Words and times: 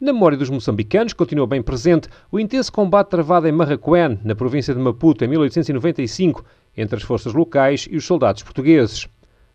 Na 0.00 0.14
memória 0.14 0.38
dos 0.38 0.48
moçambicanos, 0.48 1.12
continua 1.12 1.46
bem 1.46 1.60
presente 1.60 2.08
o 2.32 2.40
intenso 2.40 2.72
combate 2.72 3.10
travado 3.10 3.46
em 3.46 3.52
Marraquém, 3.52 4.18
na 4.24 4.34
província 4.34 4.72
de 4.72 4.80
Maputo, 4.80 5.22
em 5.22 5.28
1895, 5.28 6.42
entre 6.74 6.96
as 6.96 7.02
forças 7.02 7.34
locais 7.34 7.86
e 7.90 7.98
os 7.98 8.06
soldados 8.06 8.42
portugueses. 8.42 9.06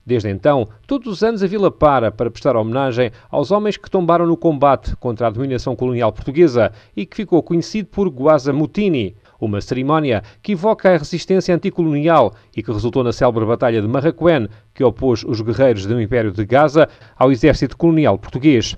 Desde 0.05 0.29
então, 0.29 0.70
todos 0.86 1.12
os 1.12 1.23
anos 1.23 1.42
a 1.42 1.47
vila 1.47 1.71
para 1.71 2.12
para 2.12 2.29
prestar 2.29 2.55
homenagem 2.55 3.10
aos 3.31 3.50
homens 3.50 3.76
que 3.76 3.89
tombaram 3.89 4.28
no 4.28 4.38
combate 4.38 4.96
contra 4.97 5.26
a 5.26 5.31
dominação 5.31 5.76
colonial 5.76 6.13
portuguesa 6.13 6.72
e 6.96 7.08
que 7.08 7.16
ficou 7.16 7.42
conhecido 7.42 7.90
por 7.90 8.08
Guaza 8.08 8.54
Mutini, 8.54 9.16
uma 9.42 9.60
cerimónia 9.62 10.22
que 10.44 10.52
evoca 10.52 10.94
a 10.94 10.98
resistência 10.98 11.56
anticolonial 11.56 12.36
e 12.56 12.62
que 12.62 12.72
resultou 12.72 13.04
na 13.04 13.12
célebre 13.12 13.46
Batalha 13.46 13.82
de 13.82 13.88
Marraquém, 13.88 14.48
que 14.76 14.84
opôs 14.84 15.24
os 15.24 15.42
guerreiros 15.42 15.88
do 15.88 16.00
Império 16.00 16.32
de 16.32 16.46
Gaza 16.46 16.88
ao 17.18 17.32
exército 17.32 17.76
colonial 17.76 18.20
português. 18.20 18.76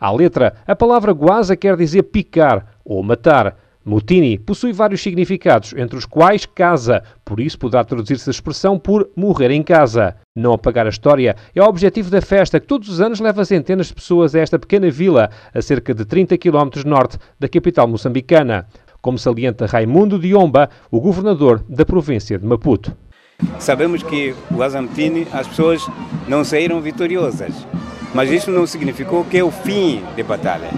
À 0.00 0.10
letra, 0.10 0.54
a 0.66 0.74
palavra 0.74 1.12
guaza 1.12 1.54
quer 1.54 1.76
dizer 1.76 2.04
picar 2.04 2.66
ou 2.82 3.02
matar. 3.02 3.54
Mutini 3.84 4.38
possui 4.38 4.72
vários 4.72 5.02
significados, 5.02 5.74
entre 5.76 5.98
os 5.98 6.06
quais 6.06 6.46
casa, 6.46 7.02
por 7.24 7.38
isso 7.38 7.58
poderá 7.58 7.84
traduzir-se 7.84 8.28
a 8.28 8.32
expressão 8.32 8.78
por 8.78 9.10
morrer 9.14 9.50
em 9.50 9.62
casa. 9.62 10.16
Não 10.34 10.54
apagar 10.54 10.86
a 10.86 10.90
história 10.90 11.36
é 11.54 11.62
o 11.62 11.66
objetivo 11.66 12.10
da 12.10 12.22
festa 12.22 12.58
que 12.58 12.66
todos 12.66 12.88
os 12.88 13.00
anos 13.00 13.20
leva 13.20 13.44
centenas 13.44 13.88
de 13.88 13.94
pessoas 13.94 14.34
a 14.34 14.40
esta 14.40 14.58
pequena 14.58 14.90
vila, 14.90 15.30
a 15.52 15.60
cerca 15.60 15.92
de 15.92 16.06
30 16.06 16.38
km 16.38 16.82
norte 16.86 17.18
da 17.38 17.48
capital 17.48 17.86
moçambicana, 17.86 18.66
como 19.02 19.18
salienta 19.18 19.66
Raimundo 19.66 20.18
Diomba, 20.18 20.70
o 20.90 20.98
governador 20.98 21.62
da 21.68 21.84
província 21.84 22.38
de 22.38 22.46
Maputo. 22.46 22.96
Sabemos 23.58 24.02
que 24.02 24.34
o 24.50 24.62
Azamtini 24.62 25.26
as 25.32 25.46
pessoas 25.46 25.86
não 26.28 26.44
saíram 26.44 26.80
vitoriosas 26.80 27.66
mas 28.14 28.30
isso 28.30 28.50
não 28.50 28.66
significou 28.66 29.24
que 29.24 29.38
é 29.38 29.44
o 29.44 29.50
fim 29.50 30.02
da 30.16 30.22
batalha. 30.24 30.68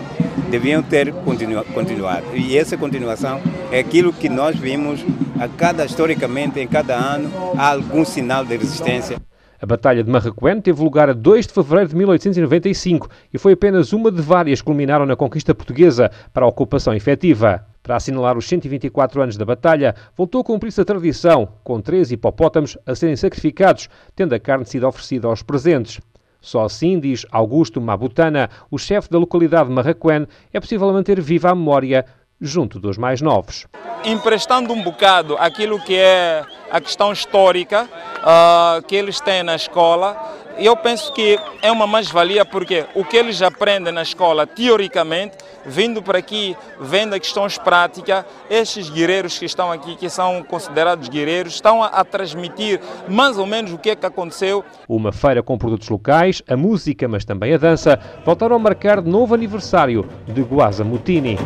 Deviam 0.50 0.82
ter 0.82 1.12
continu 1.12 1.64
continuado. 1.66 2.26
E 2.34 2.56
essa 2.56 2.76
continuação 2.76 3.40
é 3.70 3.78
aquilo 3.78 4.12
que 4.12 4.28
nós 4.28 4.56
vimos 4.56 5.04
a 5.40 5.48
cada, 5.48 5.84
historicamente, 5.84 6.60
em 6.60 6.68
cada 6.68 6.94
ano, 6.94 7.30
há 7.56 7.72
algum 7.72 8.04
sinal 8.04 8.44
de 8.44 8.56
resistência. 8.56 9.16
A 9.62 9.66
Batalha 9.66 10.02
de 10.02 10.10
Marraquém 10.10 10.60
teve 10.60 10.82
lugar 10.82 11.08
a 11.08 11.12
2 11.12 11.46
de 11.46 11.52
fevereiro 11.52 11.90
de 11.90 11.96
1895 11.96 13.08
e 13.32 13.38
foi 13.38 13.52
apenas 13.52 13.92
uma 13.92 14.10
de 14.10 14.20
várias 14.20 14.60
que 14.60 14.64
culminaram 14.64 15.06
na 15.06 15.14
conquista 15.14 15.54
portuguesa 15.54 16.10
para 16.32 16.44
a 16.44 16.48
ocupação 16.48 16.92
efetiva. 16.92 17.64
Para 17.80 17.94
assinalar 17.94 18.36
os 18.36 18.46
124 18.46 19.22
anos 19.22 19.36
da 19.36 19.44
batalha, 19.44 19.94
voltou 20.16 20.40
a 20.40 20.44
cumprir-se 20.44 20.80
a 20.80 20.84
tradição, 20.84 21.48
com 21.62 21.80
três 21.80 22.10
hipopótamos 22.10 22.76
a 22.84 22.94
serem 22.96 23.14
sacrificados, 23.14 23.88
tendo 24.16 24.34
a 24.34 24.40
carne 24.40 24.64
sido 24.64 24.86
oferecida 24.86 25.28
aos 25.28 25.44
presentes. 25.44 26.00
Só 26.42 26.64
assim, 26.64 26.98
diz 26.98 27.24
Augusto 27.30 27.80
Mabutana, 27.80 28.50
o 28.68 28.76
chefe 28.76 29.08
da 29.08 29.16
localidade 29.16 29.68
de 29.68 29.74
Marraquém, 29.74 30.26
é 30.52 30.58
possível 30.58 30.92
manter 30.92 31.20
viva 31.20 31.50
a 31.50 31.54
memória 31.54 32.04
junto 32.40 32.80
dos 32.80 32.98
mais 32.98 33.20
novos. 33.20 33.68
Emprestando 34.04 34.72
um 34.72 34.82
bocado 34.82 35.36
aquilo 35.38 35.80
que 35.80 35.94
é 35.96 36.44
a 36.68 36.80
questão 36.80 37.12
histórica 37.12 37.88
uh, 38.18 38.82
que 38.82 38.96
eles 38.96 39.20
têm 39.20 39.44
na 39.44 39.54
escola, 39.54 40.16
eu 40.58 40.76
penso 40.76 41.12
que 41.12 41.38
é 41.60 41.70
uma 41.70 41.86
mais-valia 41.86 42.44
porque 42.44 42.84
o 42.94 43.04
que 43.04 43.16
eles 43.16 43.40
aprendem 43.42 43.92
na 43.92 44.02
escola, 44.02 44.46
teoricamente, 44.46 45.36
vindo 45.64 46.02
para 46.02 46.18
aqui, 46.18 46.56
vendo 46.80 47.18
questões 47.18 47.58
práticas, 47.58 48.24
estes 48.50 48.90
guerreiros 48.90 49.38
que 49.38 49.44
estão 49.44 49.70
aqui, 49.70 49.96
que 49.96 50.08
são 50.08 50.42
considerados 50.42 51.08
guerreiros, 51.08 51.54
estão 51.54 51.82
a, 51.82 51.86
a 51.86 52.04
transmitir 52.04 52.80
mais 53.08 53.38
ou 53.38 53.46
menos 53.46 53.72
o 53.72 53.78
que 53.78 53.90
é 53.90 53.96
que 53.96 54.06
aconteceu. 54.06 54.64
Uma 54.88 55.12
feira 55.12 55.42
com 55.42 55.56
produtos 55.56 55.88
locais, 55.88 56.42
a 56.48 56.56
música, 56.56 57.08
mas 57.08 57.24
também 57.24 57.54
a 57.54 57.58
dança, 57.58 57.98
voltaram 58.24 58.56
a 58.56 58.58
marcar 58.58 59.02
novo 59.02 59.34
aniversário 59.34 60.08
de 60.26 60.42
Guaza 60.42 60.84
Mutini. 60.84 61.38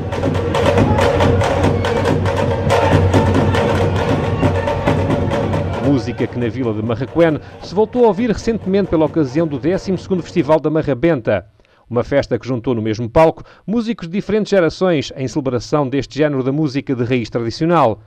Música 6.06 6.26
que 6.28 6.38
na 6.38 6.48
vila 6.48 6.72
de 6.72 6.82
Marraquém 6.82 7.40
se 7.60 7.74
voltou 7.74 8.04
a 8.04 8.08
ouvir 8.08 8.30
recentemente 8.30 8.88
pela 8.88 9.06
ocasião 9.06 9.44
do 9.44 9.58
12º 9.58 10.22
Festival 10.22 10.60
da 10.60 10.70
Marrabenta. 10.70 11.46
Uma 11.90 12.04
festa 12.04 12.38
que 12.38 12.46
juntou 12.46 12.76
no 12.76 12.82
mesmo 12.82 13.10
palco 13.10 13.42
músicos 13.66 14.06
de 14.06 14.12
diferentes 14.12 14.50
gerações 14.50 15.12
em 15.16 15.26
celebração 15.26 15.88
deste 15.88 16.16
género 16.16 16.44
da 16.44 16.52
música 16.52 16.94
de 16.94 17.02
raiz 17.02 17.28
tradicional. 17.28 17.98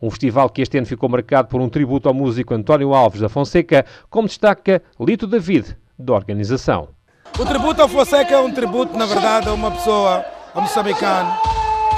Um 0.00 0.08
festival 0.10 0.48
que 0.48 0.62
este 0.62 0.78
ano 0.78 0.86
ficou 0.86 1.08
marcado 1.08 1.48
por 1.48 1.60
um 1.60 1.68
tributo 1.68 2.06
ao 2.06 2.14
músico 2.14 2.54
António 2.54 2.94
Alves 2.94 3.20
da 3.20 3.28
Fonseca, 3.28 3.84
como 4.08 4.28
destaca 4.28 4.80
Lito 5.00 5.26
David, 5.26 5.76
da 5.98 6.12
organização. 6.12 6.90
O 7.36 7.44
tributo 7.44 7.82
ao 7.82 7.88
Fonseca 7.88 8.32
é 8.32 8.38
um 8.38 8.52
tributo, 8.52 8.96
na 8.96 9.06
verdade, 9.06 9.48
a 9.48 9.52
uma 9.52 9.72
pessoa, 9.72 10.24
a 10.54 10.60
moçambicano, 10.60 11.32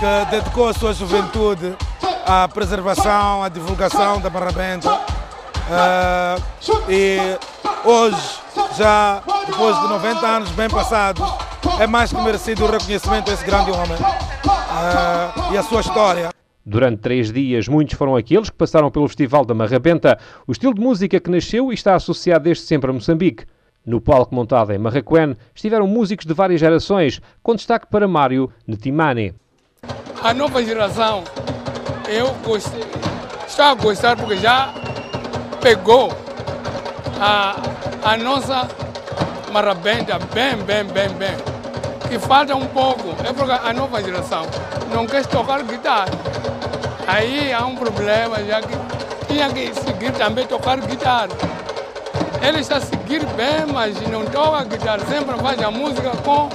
que 0.01 0.31
dedicou 0.31 0.69
a 0.69 0.73
sua 0.73 0.95
juventude 0.95 1.77
à 2.27 2.49
preservação, 2.49 3.43
à 3.43 3.51
divulgação 3.51 4.19
da 4.19 4.31
Marrabenta. 4.31 5.12
Uh, 5.69 6.91
e 6.91 7.19
hoje, 7.85 8.41
já 8.77 9.23
depois 9.47 9.81
de 9.81 9.89
90 9.89 10.27
anos 10.27 10.51
bem 10.51 10.69
passados, 10.69 11.23
é 11.81 11.87
mais 11.87 12.13
que 12.13 12.21
merecido 12.21 12.65
o 12.65 12.71
reconhecimento 12.71 13.31
a 13.31 13.35
esse 13.35 13.45
grande 13.45 13.71
homem 13.71 13.97
uh, 13.97 15.53
e 15.53 15.59
a 15.59 15.63
sua 15.63 15.81
história. 15.81 16.31
Durante 16.65 17.01
três 17.01 17.33
dias, 17.33 17.67
muitos 17.67 17.97
foram 17.97 18.15
aqueles 18.15 18.49
que 18.49 18.57
passaram 18.57 18.91
pelo 18.91 19.09
Festival 19.09 19.45
da 19.45 19.55
Marrabenta, 19.55 20.19
o 20.47 20.53
estilo 20.53 20.75
de 20.75 20.81
música 20.81 21.19
que 21.19 21.31
nasceu 21.31 21.73
e 21.73 21.75
está 21.75 21.95
associado 21.95 22.45
desde 22.45 22.65
sempre 22.65 22.91
a 22.91 22.93
Moçambique. 22.93 23.45
No 23.85 24.01
palco 24.01 24.33
montado 24.33 24.73
em 24.73 24.79
Marraquém 24.79 25.37
estiveram 25.53 25.89
músicos 25.89 26.25
de 26.25 26.33
várias 26.33 26.61
gerações, 26.61 27.21
com 27.43 27.57
destaque 27.57 27.89
para 27.91 28.07
Mário 28.07 28.49
Netimani. 28.65 29.35
A 30.23 30.33
nova 30.33 30.65
geração, 30.65 31.25
eu 32.09 32.33
gostei, 32.45 32.85
está 33.45 33.73
a 33.73 33.75
gostar 33.75 34.17
porque 34.17 34.37
já 34.37 34.73
pegou 35.63 36.13
a, 37.21 37.55
a 38.03 38.17
nossa 38.17 38.69
marabenta 39.53 40.19
bem, 40.35 40.57
bem, 40.57 40.85
bem, 40.85 41.09
bem. 41.11 41.37
Que 42.09 42.19
falta 42.19 42.55
um 42.55 42.67
pouco, 42.67 43.11
é 43.25 43.33
porque 43.33 43.53
a 43.53 43.73
nova 43.73 44.03
geração 44.03 44.45
não 44.93 45.07
quer 45.07 45.25
tocar 45.25 45.63
guitarra. 45.63 46.11
Aí 47.07 47.53
há 47.53 47.65
um 47.65 47.77
problema, 47.77 48.43
já 48.45 48.61
que 48.61 48.75
tinha 49.29 49.49
que 49.51 49.73
seguir 49.81 50.13
também 50.13 50.47
tocar 50.47 50.81
guitarra. 50.81 51.29
Ele 52.47 52.59
está 52.59 52.81
seguir 52.81 53.25
bem, 53.37 53.73
mas 53.73 54.01
não 54.09 54.25
toca 54.27 54.65
guitarra, 54.65 55.07
sempre 55.07 55.39
faz 55.39 55.63
a 55.63 55.71
música 55.71 56.11
com 56.25 56.49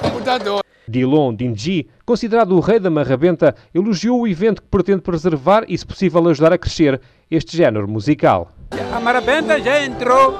computador. 0.00 0.62
Dilon 0.88 1.34
Dinji, 1.34 1.88
considerado 2.04 2.52
o 2.52 2.60
rei 2.60 2.78
da 2.78 2.88
marrabenta, 2.88 3.54
elogiou 3.74 4.20
o 4.20 4.28
evento 4.28 4.62
que 4.62 4.68
pretende 4.68 5.02
preservar 5.02 5.64
e, 5.68 5.76
se 5.76 5.84
possível, 5.84 6.26
ajudar 6.28 6.52
a 6.52 6.58
crescer 6.58 7.00
este 7.30 7.56
género 7.56 7.88
musical. 7.88 8.52
A 8.94 9.00
marabenta 9.00 9.60
já 9.60 9.84
entrou 9.84 10.32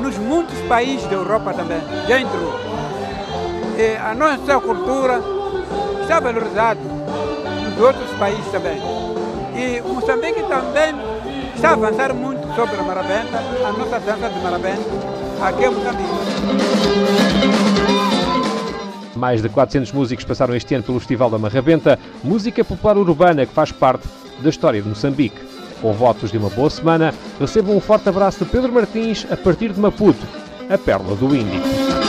nos 0.00 0.16
muitos 0.18 0.58
países 0.62 1.06
da 1.08 1.14
Europa 1.14 1.52
também, 1.52 1.80
já 2.08 2.20
entrou. 2.20 2.54
E 3.76 3.96
a 3.96 4.14
nossa 4.14 4.60
cultura 4.60 5.20
está 6.02 6.20
valorizada 6.20 6.80
nos 6.80 7.80
outros 7.80 8.10
países 8.18 8.46
também. 8.52 8.80
E 9.56 9.80
Moçambique 9.82 10.42
também 10.44 10.94
está 11.54 11.70
a 11.70 11.72
avançar 11.72 12.14
muito 12.14 12.46
sobre 12.54 12.76
a 12.76 12.82
marabenta, 12.82 13.38
a 13.38 13.72
nossa 13.72 13.98
dança 14.00 14.28
de 14.28 14.40
marabenta, 14.40 14.82
aqui 15.42 15.64
em 15.64 15.70
Moçambique. 15.70 16.10
Mais 19.16 19.42
de 19.42 19.48
400 19.48 19.92
músicos 19.92 20.24
passaram 20.24 20.54
este 20.54 20.74
ano 20.74 20.84
pelo 20.84 21.00
Festival 21.00 21.28
da 21.28 21.38
Marrabenta, 21.38 21.98
música 22.22 22.64
popular 22.64 22.96
urbana 22.96 23.44
que 23.44 23.52
faz 23.52 23.72
parte 23.72 24.08
da 24.40 24.48
história 24.48 24.80
de 24.80 24.88
Moçambique. 24.88 25.50
Com 25.80 25.92
votos 25.92 26.30
de 26.30 26.38
uma 26.38 26.50
boa 26.50 26.68
semana, 26.68 27.14
recebam 27.38 27.76
um 27.76 27.80
forte 27.80 28.08
abraço 28.08 28.44
de 28.44 28.50
Pedro 28.50 28.72
Martins 28.72 29.26
a 29.30 29.36
partir 29.36 29.72
de 29.72 29.80
Maputo, 29.80 30.26
a 30.68 30.76
Pérola 30.76 31.16
do 31.16 31.34
Índico. 31.34 31.99